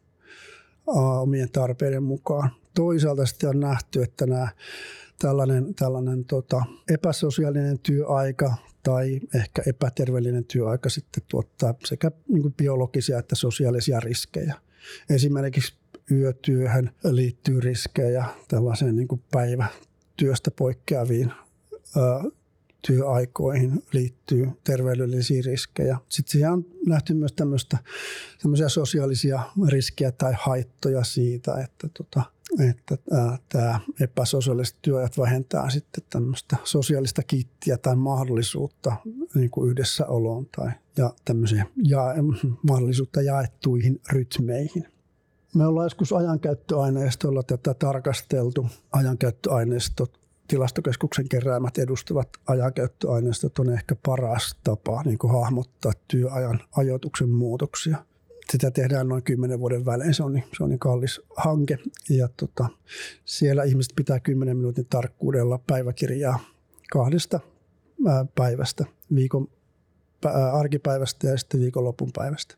[0.88, 2.50] omien tarpeiden mukaan.
[2.76, 4.48] Toisaalta sitten on nähty, että nämä
[5.19, 13.36] tällainen, tällainen tota, epäsosiaalinen työaika tai ehkä epäterveellinen työaika sitten tuottaa sekä niin biologisia että
[13.36, 14.56] sosiaalisia riskejä.
[15.10, 15.74] Esimerkiksi
[16.12, 21.32] yötyöhön liittyy riskejä tällaiseen niin kuin päivätyöstä poikkeaviin
[22.88, 25.98] työaikoihin liittyy terveydellisiä riskejä.
[26.10, 27.78] Sitten siihen on nähty myös tämmöistä,
[28.67, 32.24] sosiaalisia riskejä tai haittoja siitä, että, tota,
[32.69, 32.98] että
[33.50, 38.96] tämä epäsosiaaliset työajat vähentää sitten tämmöistä sosiaalista kittiä tai mahdollisuutta
[39.36, 42.15] niin kuin yhdessäoloon tai ja tämmöisiä ja,
[42.69, 44.88] mahdollisuutta jaettuihin rytmeihin.
[45.56, 48.67] Me ollaan joskus ajankäyttöaineistolla tätä tarkasteltu.
[48.91, 58.06] Ajankäyttöaineistot tilastokeskuksen keräämät edustavat ajankäyttöaineistot on ehkä paras tapa niin kuin hahmottaa työajan ajoituksen muutoksia.
[58.51, 61.77] Sitä tehdään noin 10 vuoden välein, se on niin, se on niin kallis hanke.
[62.10, 62.69] Ja tota,
[63.25, 66.39] siellä ihmiset pitää 10 minuutin tarkkuudella päiväkirjaa
[66.91, 67.39] kahdesta
[68.08, 69.47] ää, päivästä, viikon
[70.25, 72.56] ää, arkipäivästä ja sitten viikonlopun päivästä.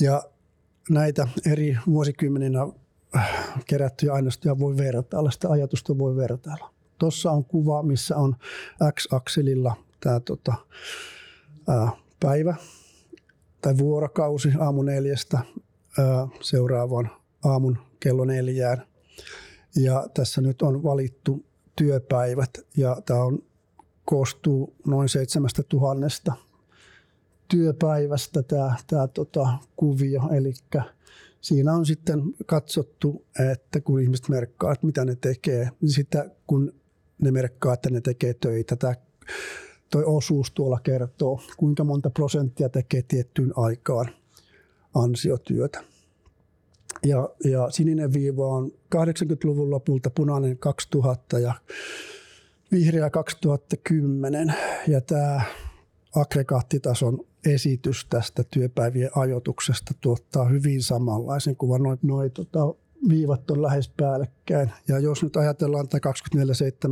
[0.00, 0.22] Ja
[0.90, 2.66] näitä eri vuosikymmeninä
[3.66, 6.74] kerättyjä aineistoja voi vertailla, sitä ajatusta voi vertailla.
[6.98, 8.36] Tuossa on kuva, missä on
[8.92, 10.54] X-akselilla tämä tota,
[11.68, 11.88] ää,
[12.20, 12.54] päivä
[13.60, 15.38] tai vuorokausi aamu neljästä
[15.98, 17.10] ää, seuraavan
[17.44, 18.86] aamun kello neljään.
[19.76, 21.44] Ja tässä nyt on valittu
[21.76, 23.38] työpäivät ja tämä on,
[24.04, 26.32] koostuu noin seitsemästä tuhannesta
[27.48, 30.52] työpäivästä tämä, tämä tota, kuvio, eli
[31.44, 36.74] siinä on sitten katsottu, että kun ihmiset merkkaa, että mitä ne tekee, niin sitä kun
[37.22, 38.94] ne merkkaa, että ne tekee töitä, tämä
[39.90, 44.06] toi osuus tuolla kertoo, kuinka monta prosenttia tekee tiettyyn aikaan
[44.94, 45.84] ansiotyötä.
[47.04, 51.54] Ja, ja sininen viiva on 80-luvun lopulta, punainen 2000 ja
[52.72, 54.54] vihreä 2010.
[54.88, 55.40] Ja tämä
[56.16, 61.82] aggregaattitason esitys tästä työpäivien ajoituksesta tuottaa hyvin samanlaisen kuvan.
[61.82, 62.74] Noin noi, tota,
[63.08, 64.70] viivat on lähes päällekkäin.
[64.88, 66.10] Ja jos nyt ajatellaan tätä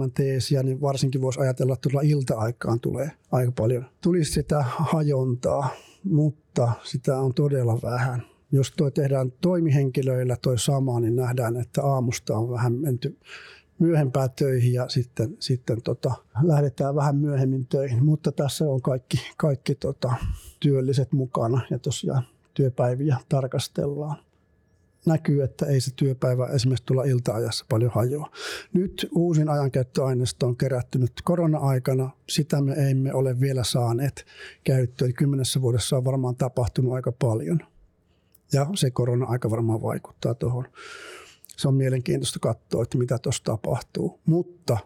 [0.06, 3.84] 24-7 teesiä, niin varsinkin voisi ajatella, että tuolla ilta-aikaan tulee aika paljon.
[4.00, 5.68] Tulisi sitä hajontaa,
[6.04, 8.22] mutta sitä on todella vähän.
[8.52, 13.18] Jos tuo tehdään toimihenkilöillä toi sama, niin nähdään, että aamusta on vähän menty
[13.82, 18.04] myöhempään töihin ja sitten, sitten tota, lähdetään vähän myöhemmin töihin.
[18.04, 20.12] Mutta tässä on kaikki, kaikki tota,
[20.60, 22.22] työlliset mukana ja tosiaan
[22.54, 24.16] työpäiviä tarkastellaan.
[25.06, 28.30] Näkyy, että ei se työpäivä esimerkiksi tulla ilta-ajassa paljon hajoa.
[28.72, 32.10] Nyt uusin ajankäyttöaineisto on kerätty nyt korona-aikana.
[32.28, 34.24] Sitä me emme ole vielä saaneet
[34.64, 35.14] käyttöön.
[35.14, 37.60] Kymmenessä vuodessa on varmaan tapahtunut aika paljon.
[38.52, 40.66] Ja se korona-aika varmaan vaikuttaa tuohon.
[41.56, 44.20] Se on mielenkiintoista katsoa, että mitä tuossa tapahtuu.
[44.26, 44.78] Mutta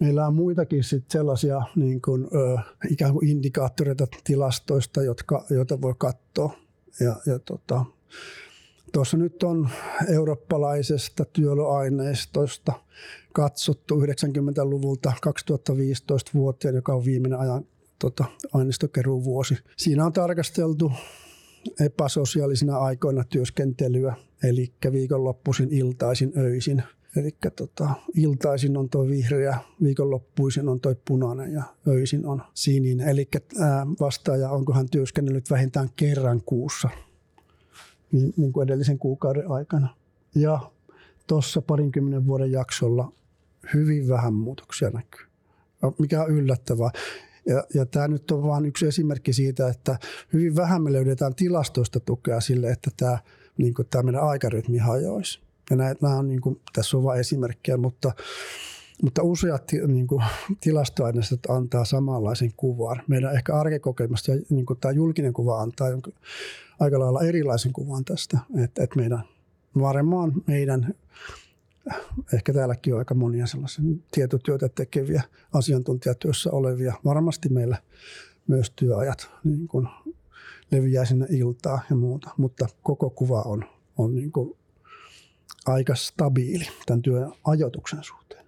[0.00, 2.58] meillä on muitakin sit sellaisia niin kuin, ö,
[2.90, 6.52] ikään kuin indikaattoreita tilastoista, jotka, joita voi katsoa.
[7.00, 7.84] Ja, ja tota,
[8.92, 9.68] Tuossa nyt on
[10.08, 12.72] eurooppalaisesta työloaineistosta
[13.32, 17.64] katsottu 90-luvulta 2015 vuoteen, joka on viimeinen ajan
[17.98, 19.58] tota, aineistokeruun vuosi.
[19.76, 20.92] Siinä on tarkasteltu
[21.80, 26.82] epäsosiaalisina aikoina työskentelyä, eli viikonloppuisin, iltaisin, öisin.
[27.16, 33.08] Eli tota, iltaisin on tuo vihreä, viikonloppuisin on tuo punainen ja öisin on sininen.
[33.08, 33.28] Eli
[34.00, 36.88] vastaaja, onko hän työskennellyt vähintään kerran kuussa
[38.12, 39.94] niin, niin kuin edellisen kuukauden aikana.
[40.34, 40.70] Ja
[41.26, 43.12] tuossa parinkymmenen vuoden jaksolla
[43.74, 45.26] hyvin vähän muutoksia näkyy,
[45.98, 46.90] mikä on yllättävää.
[47.46, 49.98] Ja, ja tämä nyt on vain yksi esimerkki siitä, että
[50.32, 53.18] hyvin vähän me löydetään tilastoista tukea sille, että tämä,
[53.58, 55.40] niin kuin tämä meidän aikarytmi hajoisi.
[55.70, 58.12] Ja nämä, nämä on, niin kuin, tässä on vain esimerkkejä, mutta,
[59.02, 60.24] mutta useat niin kuin,
[60.60, 63.02] tilastoaineistot antaa samanlaisen kuvan.
[63.06, 66.10] Meidän ehkä arkikokemusta ja niin kuin, tämä julkinen kuva antaa jonka,
[66.80, 69.22] aika lailla erilaisen kuvan tästä, että, että meidän
[69.78, 70.94] varmaan meidän
[72.34, 76.94] ehkä täälläkin on aika monia sellaisia tietotyötä tekeviä, asiantuntijatyössä olevia.
[77.04, 77.76] Varmasti meillä
[78.46, 79.88] myös työajat niin kuin
[80.70, 83.64] leviää sinne iltaa ja muuta, mutta koko kuva on,
[83.98, 84.56] on niin kuin
[85.66, 88.44] aika stabiili tämän työn ajoituksen suhteen.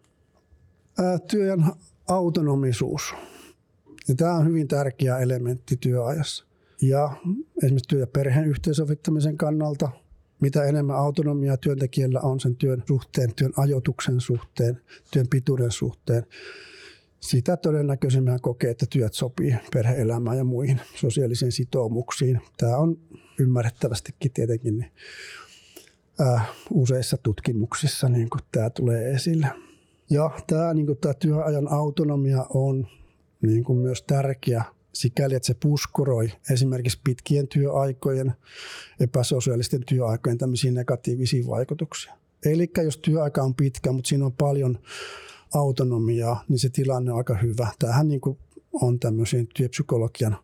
[0.98, 1.64] Ää, työn
[2.08, 3.14] autonomisuus.
[4.08, 6.44] Ja tämä on hyvin tärkeä elementti työajassa.
[6.82, 7.16] Ja
[7.62, 9.88] esimerkiksi työ- ja perheen yhteensovittamisen kannalta–
[10.40, 14.80] mitä enemmän autonomiaa työntekijällä on sen työn suhteen, työn ajoituksen suhteen,
[15.10, 16.26] työn pituuden suhteen,
[17.20, 22.40] sitä todennäköisemmin kokee, että työt sopii perheelämään ja muihin sosiaalisiin sitoumuksiin.
[22.56, 22.98] Tämä on
[23.38, 24.92] ymmärrettävästikin tietenkin niin,
[26.20, 29.46] äh, useissa tutkimuksissa niin kuin tämä tulee esille.
[30.10, 32.86] Ja tämä, niin kuin tämä työajan autonomia on
[33.42, 38.32] niin kuin myös tärkeä sikäli, että se puskuroi esimerkiksi pitkien työaikojen,
[39.00, 42.14] epäsosiaalisten työaikojen tämmöisiä negatiivisia vaikutuksia.
[42.44, 44.78] Eli jos työaika on pitkä, mutta siinä on paljon
[45.54, 47.68] autonomiaa, niin se tilanne on aika hyvä.
[47.78, 48.38] Tämähän niin kuin
[48.72, 50.36] on tämmöisiin työpsykologian,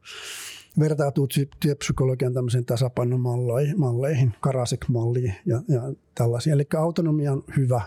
[0.79, 1.29] vertautuu
[1.61, 5.83] työpsykologian tämmöisiin tasapainomalleihin, Karasek-malliin ja, ja
[6.15, 6.53] tällaisia.
[6.53, 7.81] Eli autonomia on hyvä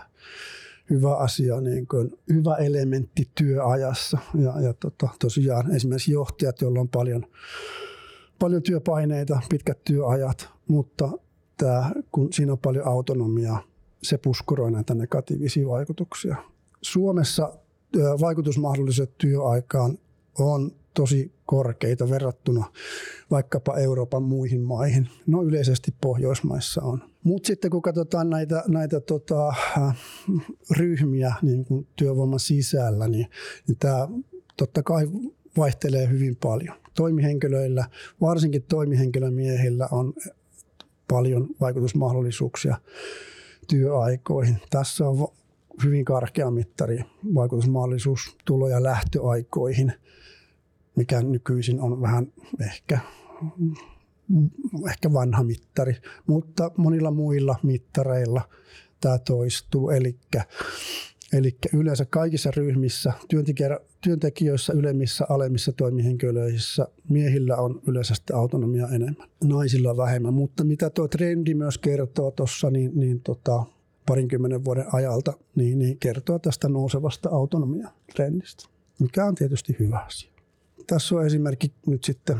[0.90, 4.18] hyvä asia, niin kuin, hyvä elementti työajassa.
[4.34, 7.26] Ja, ja tota, tosiaan esimerkiksi johtajat, joilla on paljon,
[8.38, 11.10] paljon työpaineita, pitkät työajat, mutta
[11.56, 13.62] tämä, kun siinä on paljon autonomiaa,
[14.02, 16.36] se puskuroi näitä negatiivisia vaikutuksia.
[16.82, 17.58] Suomessa
[18.20, 19.98] vaikutusmahdolliset työaikaan
[20.38, 22.64] on tosi korkeita verrattuna
[23.30, 25.08] vaikkapa Euroopan muihin maihin.
[25.26, 27.02] No yleisesti Pohjoismaissa on.
[27.24, 29.54] Mutta sitten kun katsotaan näitä, näitä tota,
[30.78, 33.26] ryhmiä niin kuin työvoiman sisällä, niin,
[33.68, 34.08] niin tämä
[34.56, 35.08] totta kai
[35.56, 36.76] vaihtelee hyvin paljon.
[36.94, 37.84] Toimihenkilöillä,
[38.20, 40.14] varsinkin toimihenkilömiehillä on
[41.08, 42.76] paljon vaikutusmahdollisuuksia
[43.68, 44.58] työaikoihin.
[44.70, 45.28] Tässä on
[45.84, 49.92] hyvin karkea mittari vaikutusmahdollisuus tulo- ja lähtöaikoihin,
[50.96, 52.98] mikä nykyisin on vähän ehkä
[54.90, 58.42] ehkä vanha mittari, mutta monilla muilla mittareilla
[59.00, 59.90] tämä toistuu.
[59.90, 60.16] Eli,
[61.32, 63.12] eli yleensä kaikissa ryhmissä,
[64.00, 70.34] työntekijöissä, ylemmissä, alemmissa toimihenkilöissä, miehillä on yleensä autonomia enemmän, naisilla vähemmän.
[70.34, 73.64] Mutta mitä tuo trendi myös kertoo tuossa, niin, niin tota,
[74.10, 78.68] parinkymmenen vuoden ajalta, niin, niin kertoo tästä nousevasta autonomia-trendistä,
[78.98, 80.30] mikä on tietysti hyvä asia.
[80.86, 82.36] Tässä on esimerkki nyt sitten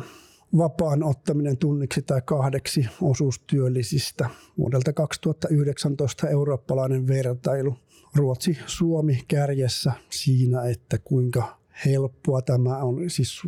[0.57, 4.31] vapaan ottaminen tunniksi tai kahdeksi osuustyöllisistä.
[4.59, 7.77] Vuodelta 2019 eurooppalainen vertailu.
[8.15, 13.11] Ruotsi, Suomi kärjessä siinä, että kuinka helppoa tämä on.
[13.11, 13.43] Siis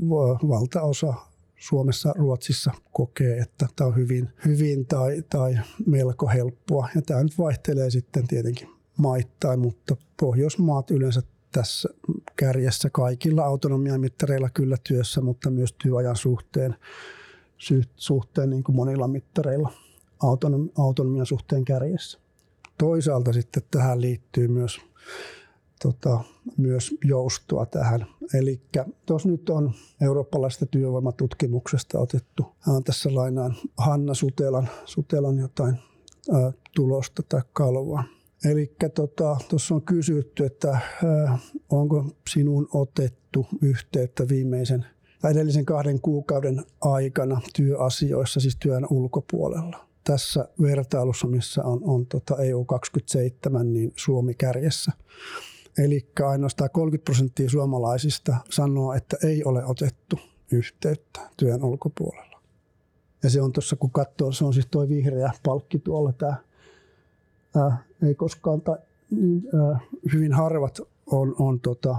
[0.49, 1.15] valtaosa
[1.63, 5.55] Suomessa, Ruotsissa kokee, että tämä on hyvin, hyvin tai, tai
[5.87, 6.89] melko helppoa.
[6.95, 11.89] Ja tämä nyt vaihtelee sitten tietenkin maittain, mutta Pohjoismaat yleensä tässä
[12.37, 16.77] kärjessä kaikilla autonomiamittareilla kyllä työssä, mutta myös työajan suhteen,
[17.97, 19.73] suhteen niin kuin monilla mittareilla
[20.79, 22.19] autonomian suhteen kärjessä.
[22.79, 24.81] Toisaalta sitten tähän liittyy myös,
[25.83, 26.25] tota,
[26.57, 28.07] myös joustoa tähän.
[28.35, 28.61] Eli
[29.07, 35.79] tuossa nyt on eurooppalaisesta työvoimatutkimuksesta otettu, hän tässä lainaan Hanna Sutelan, Sutelan jotain
[36.33, 38.05] ää, tulosta tai kalvoa
[38.45, 44.87] Eli tuossa tota, on kysytty, että äh, onko sinun otettu yhteyttä viimeisen
[45.21, 49.87] tai edellisen kahden kuukauden aikana työasioissa, siis työn ulkopuolella.
[50.05, 54.93] tässä vertailussa, missä on, on tota EU27, niin Suomi kärjessä.
[55.79, 60.19] Eli ainoastaan 30 prosenttia suomalaisista sanoo, että ei ole otettu
[60.53, 62.41] yhteyttä työn ulkopuolella.
[63.23, 66.37] Ja se on tuossa, kun katsoo, se on siis tuo vihreä palkki tuolla, tämä
[67.57, 68.79] ää, ei koskaan, tai
[69.11, 69.81] niin, ää,
[70.13, 71.97] hyvin harvat on, on tota,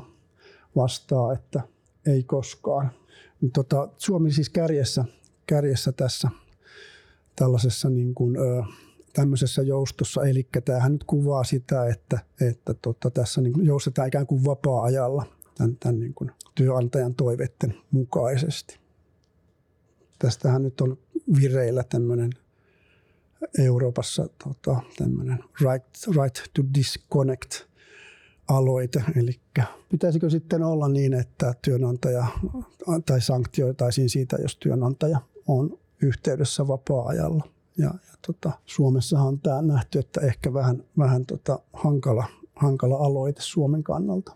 [0.76, 1.62] vastaa, että
[2.08, 2.92] ei koskaan.
[3.54, 5.06] Tota, Suomi siis kärjessä,
[5.48, 6.30] kärjessä tässä
[7.36, 8.64] tällaisessa niin kuin, ö,
[9.14, 10.24] tämmöisessä joustossa.
[10.24, 15.26] Eli tämähän nyt kuvaa sitä, että, että tota, tässä niin joustetaan ikään kuin vapaa-ajalla
[15.58, 18.80] tämän, tämän niin kuin työnantajan toiveiden mukaisesti.
[20.20, 20.98] Tästähän nyt on
[21.42, 22.30] vireillä tämmöinen
[23.60, 25.88] Euroopassa tota, tämmöinen right,
[26.22, 27.52] right to disconnect
[28.48, 29.04] aloite.
[29.16, 29.40] Eli
[29.90, 32.28] pitäisikö sitten olla niin, että työnantaja
[33.06, 37.48] tai sanktioitaisiin siitä, jos työnantaja on yhteydessä vapaa-ajalla.
[37.78, 43.42] Ja, ja tota, Suomessahan on tämä nähty, että ehkä vähän, vähän tota, hankala, hankala aloite
[43.42, 44.36] Suomen kannalta.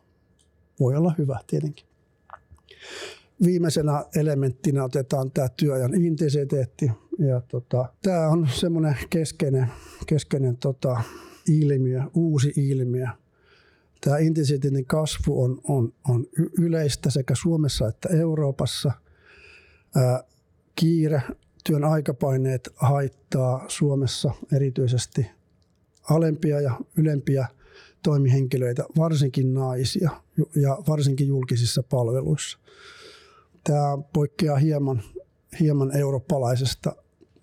[0.80, 1.86] Voi olla hyvä tietenkin.
[3.46, 6.92] Viimeisenä elementtinä otetaan tämä työajan intensiteetti.
[7.20, 9.68] Ja tota, tämä on semmoinen keskeinen,
[10.08, 11.02] keskeinen tota,
[11.48, 13.08] ilmiö, uusi ilmiö.
[14.02, 16.26] Tämä intensiteetin kasvu on, on, on
[16.60, 18.92] yleistä sekä Suomessa että Euroopassa.
[19.96, 20.24] Ää,
[20.76, 21.22] kiire
[21.68, 25.28] työn aikapaineet haittaa Suomessa erityisesti
[26.09, 27.47] alempia ja ylempiä
[28.03, 30.09] toimihenkilöitä, varsinkin naisia
[30.55, 32.57] ja varsinkin julkisissa palveluissa.
[33.63, 35.01] Tämä poikkeaa hieman,
[35.59, 36.95] hieman eurooppalaisesta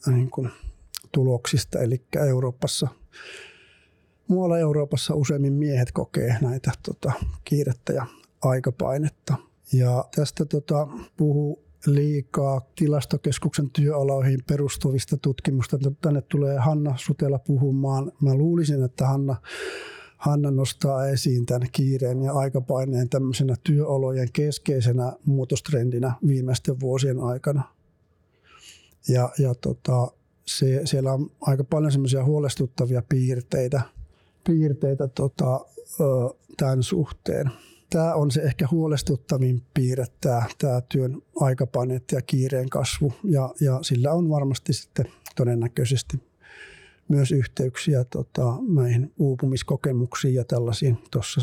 [0.07, 0.51] niin kuin,
[1.13, 2.89] tuloksista, eli Euroopassa,
[4.29, 7.13] muualla Euroopassa useimmin miehet kokee näitä tota,
[7.45, 8.07] kiirettä ja
[8.43, 9.35] aikapainetta.
[9.73, 15.79] Ja tästä tota, puhuu liikaa tilastokeskuksen työoloihin perustuvista tutkimusta.
[16.01, 18.13] Tänne tulee Hanna Sutela puhumaan.
[18.23, 19.37] Mä luulisin, että Hanna,
[20.17, 27.63] Hanna nostaa esiin tämän kiireen ja aikapaineen tämmöisenä työolojen keskeisenä muutostrendinä viimeisten vuosien aikana.
[29.09, 30.13] Ja, ja tota,
[30.47, 33.81] se, siellä on aika paljon semmoisia huolestuttavia piirteitä,
[34.45, 35.61] piirteitä tota,
[36.57, 37.51] tämän suhteen
[37.95, 43.13] tämä on se ehkä huolestuttavin piirre, tämä, tämä työn aikapaneetti ja kiireen kasvu.
[43.25, 46.23] Ja, ja sillä on varmasti sitten todennäköisesti
[47.09, 50.99] myös yhteyksiä tota, näihin uupumiskokemuksiin ja tällaisiin.
[51.11, 51.41] Tuossa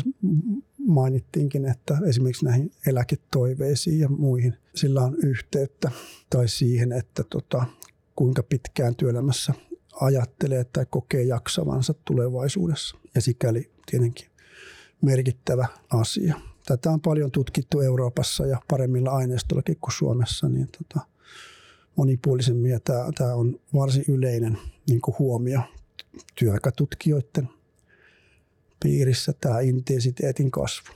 [0.86, 5.90] mainittiinkin, että esimerkiksi näihin eläketoiveisiin ja muihin sillä on yhteyttä.
[6.30, 7.66] Tai siihen, että tota,
[8.16, 9.54] kuinka pitkään työelämässä
[10.00, 12.96] ajattelee tai kokee jaksavansa tulevaisuudessa.
[13.14, 14.31] Ja sikäli tietenkin
[15.02, 16.34] merkittävä asia.
[16.66, 21.06] Tätä on paljon tutkittu Euroopassa ja paremmilla aineistollakin kuin Suomessa, niin tota,
[21.96, 25.60] monipuolisemmin ja tämä, tämä on varsin yleinen niin kuin huomio
[26.34, 27.48] työaikatutkijoiden
[28.82, 30.94] piirissä, tämä intensiteetin kasvu.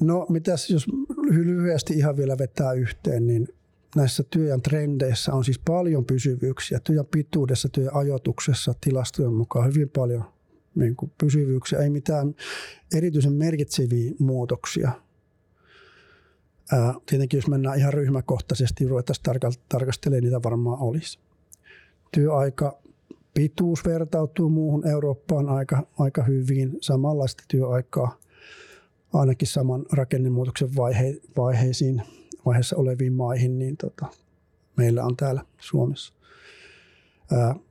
[0.00, 0.86] No mitäs jos
[1.26, 3.48] lyhyesti ihan vielä vetää yhteen, niin
[3.96, 6.80] näissä työajan trendeissä on siis paljon pysyvyyksiä.
[6.80, 10.24] Työajan pituudessa, työajan ajoituksessa tilastojen mukaan hyvin paljon
[10.74, 12.34] niin kuin pysyvyyksiä, ei mitään
[12.94, 14.90] erityisen merkitseviä muutoksia.
[16.72, 19.24] Ää, tietenkin jos mennään ihan ryhmäkohtaisesti, ruvettaisiin
[19.68, 21.18] tarkastelemaan, niitä varmaan olisi.
[22.12, 22.78] Työaika
[23.34, 26.78] pituus vertautuu muuhun Eurooppaan aika, aika hyvin.
[26.80, 28.18] Samanlaista työaikaa
[29.12, 32.02] ainakin saman rakennemuutoksen vaihe, vaiheisiin,
[32.46, 34.06] vaiheessa oleviin maihin, niin tota,
[34.76, 36.14] meillä on täällä Suomessa.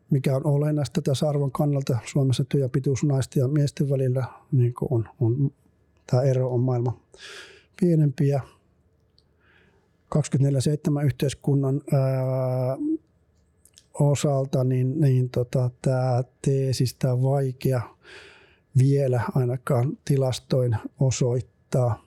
[0.09, 4.73] Mikä on olennaista tässä arvon kannalta Suomessa työ ja pituus naisten ja miesten välillä, niin
[4.89, 5.51] on, on,
[6.07, 6.93] tämä ero on maailman
[7.81, 8.41] pienempiä.
[10.15, 10.19] 24-7
[11.05, 12.77] yhteiskunnan ää,
[13.99, 17.81] osalta, niin, niin tota, tämä teesistä on vaikea
[18.77, 22.03] vielä ainakaan tilastoin osoittaa.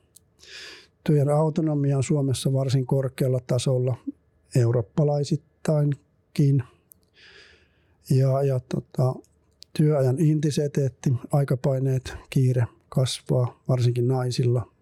[1.04, 3.96] Työn autonomia on Suomessa varsin korkealla tasolla
[4.56, 6.62] eurooppalaisittainkin–
[8.10, 9.14] ja, ja tota,
[9.72, 14.72] työajan intensiteetti, aikapaineet, kiire kasvaa, varsinkin naisilla.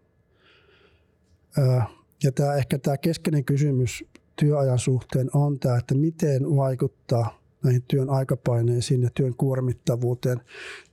[2.23, 4.05] Ja tämä, ehkä tämä keskeinen kysymys
[4.37, 10.41] työajan suhteen on tämä, että miten vaikuttaa näihin työn aikapaineisiin ja työn kuormittavuuteen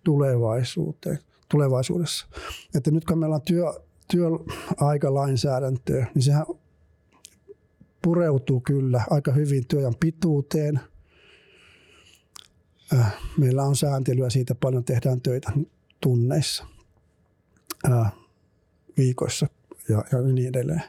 [0.04, 1.20] tulevaisuuteen,
[1.50, 2.28] tulevaisuudessa.
[2.76, 3.74] Että nyt kun meillä on työ,
[4.12, 6.46] työaikalainsäädäntöä, niin sehän
[8.02, 10.80] pureutuu kyllä aika hyvin työajan pituuteen–
[13.38, 15.52] meillä on sääntelyä siitä, paljon tehdään töitä
[16.02, 16.66] tunneissa,
[17.92, 18.12] äh,
[18.98, 19.48] viikoissa
[19.90, 20.84] ja, ja niin edelleen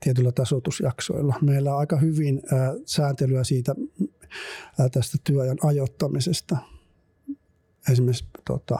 [0.00, 1.34] tietyillä tasoitusjaksoilla.
[1.42, 3.74] Meillä on aika hyvin äh, sääntelyä siitä,
[4.92, 6.56] tästä työajan ajoittamisesta
[7.90, 8.78] esimerkiksi tota,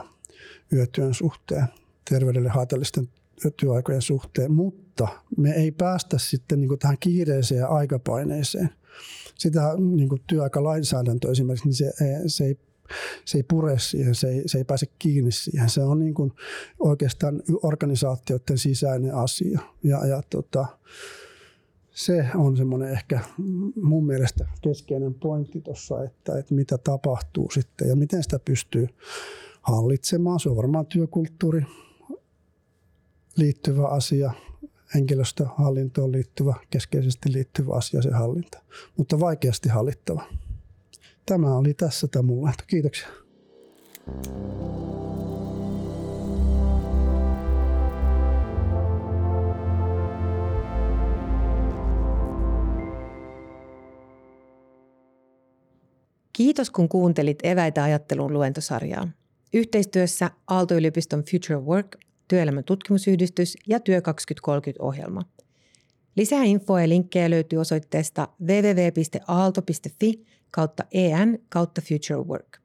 [0.72, 1.66] yötyön suhteen,
[2.10, 3.08] terveydelle haitallisten
[3.56, 8.70] työaikojen suhteen, mutta me ei päästä sitten niin kuin tähän kiireiseen aikapaineeseen.
[9.38, 11.92] Sitä niin kuin työaikalainsäädäntö esimerkiksi, niin se,
[12.26, 12.58] se ei
[13.24, 15.70] se ei pure siihen, se ei, se ei pääse kiinni siihen.
[15.70, 16.32] Se on niin kuin
[16.78, 19.60] oikeastaan organisaatioiden sisäinen asia.
[19.82, 20.66] Ja, ja tota,
[21.90, 23.20] se on semmoinen ehkä
[23.82, 28.86] mun mielestä keskeinen pointti tuossa, että, että mitä tapahtuu sitten ja miten sitä pystyy
[29.62, 30.40] hallitsemaan.
[30.40, 31.62] Se on varmaan työkulttuuri
[33.40, 34.32] liittyvä asia,
[34.94, 38.62] henkilöstöhallintoon liittyvä, keskeisesti liittyvä asia se hallinta,
[38.96, 40.22] mutta vaikeasti hallittava.
[41.26, 42.64] Tämä oli tässä tämä lähtö.
[42.66, 43.08] Kiitoksia.
[56.32, 59.08] Kiitos kun kuuntelit Eväitä ajattelun luentosarjaa.
[59.54, 61.96] Yhteistyössä Aalto-yliopiston Future Work,
[62.30, 64.00] työelämän tutkimusyhdistys ja Työ
[64.48, 65.22] 2030-ohjelma.
[66.16, 72.58] Lisää infoa ja linkkejä löytyy osoitteesta www.aalto.fi kautta en kautta Future Work.